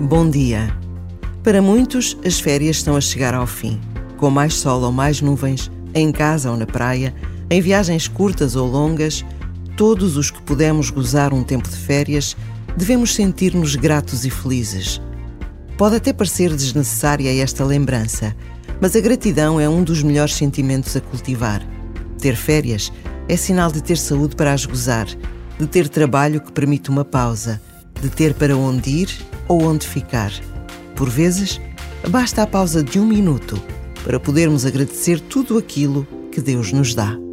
Bom 0.00 0.30
dia. 0.30 0.74
Para 1.42 1.60
muitos, 1.60 2.16
as 2.24 2.40
férias 2.40 2.76
estão 2.76 2.96
a 2.96 3.02
chegar 3.02 3.34
ao 3.34 3.46
fim. 3.46 3.78
Com 4.16 4.30
mais 4.30 4.54
sol 4.54 4.80
ou 4.80 4.90
mais 4.90 5.20
nuvens, 5.20 5.70
em 5.94 6.10
casa 6.10 6.50
ou 6.50 6.56
na 6.56 6.64
praia, 6.64 7.14
em 7.50 7.60
viagens 7.60 8.08
curtas 8.08 8.56
ou 8.56 8.66
longas, 8.66 9.22
todos 9.76 10.16
os 10.16 10.30
que 10.30 10.40
pudemos 10.40 10.88
gozar 10.88 11.34
um 11.34 11.44
tempo 11.44 11.68
de 11.68 11.76
férias, 11.76 12.34
devemos 12.74 13.14
sentir-nos 13.14 13.76
gratos 13.76 14.24
e 14.24 14.30
felizes. 14.30 15.02
Pode 15.76 15.96
até 15.96 16.14
parecer 16.14 16.48
desnecessária 16.56 17.30
esta 17.38 17.62
lembrança, 17.62 18.34
mas 18.80 18.96
a 18.96 19.00
gratidão 19.00 19.60
é 19.60 19.68
um 19.68 19.84
dos 19.84 20.02
melhores 20.02 20.34
sentimentos 20.34 20.96
a 20.96 21.00
cultivar. 21.02 21.62
Ter 22.18 22.36
férias 22.36 22.90
é 23.28 23.36
sinal 23.36 23.70
de 23.70 23.82
ter 23.82 23.98
saúde 23.98 24.34
para 24.34 24.54
as 24.54 24.64
gozar, 24.64 25.08
de 25.58 25.66
ter 25.66 25.90
trabalho 25.90 26.40
que 26.40 26.52
permite 26.52 26.88
uma 26.88 27.04
pausa, 27.04 27.60
de 28.00 28.08
ter 28.08 28.34
para 28.34 28.56
onde 28.56 28.90
ir 28.90 29.10
ou 29.48 29.62
onde 29.62 29.86
ficar. 29.86 30.32
Por 30.94 31.08
vezes, 31.08 31.60
basta 32.08 32.42
a 32.42 32.46
pausa 32.46 32.82
de 32.82 32.98
um 32.98 33.06
minuto 33.06 33.60
para 34.04 34.18
podermos 34.18 34.64
agradecer 34.64 35.20
tudo 35.20 35.58
aquilo 35.58 36.06
que 36.32 36.40
Deus 36.40 36.72
nos 36.72 36.94
dá. 36.94 37.29